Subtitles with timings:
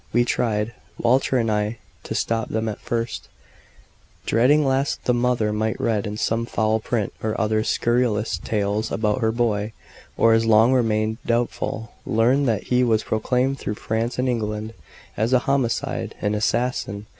[0.13, 3.29] We tried, Walter and I, to stop them at first,
[4.25, 9.21] dreading lest the mother might read in some foul print or other scurrilous tales about
[9.21, 9.73] her boy;
[10.17, 14.73] or, as long remained doubtful, learn that he was proclaimed through France and England
[15.17, 17.05] as a homicide an assassin.